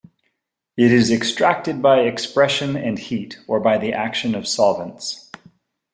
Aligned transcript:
It 0.77 0.91
is 0.91 1.11
extracted 1.11 1.79
by 1.79 1.99
expression 1.99 2.75
and 2.75 2.97
heat, 2.97 3.37
or 3.47 3.59
by 3.59 3.77
the 3.77 3.93
action 3.93 4.33
of 4.33 4.47
solvents. 4.47 5.29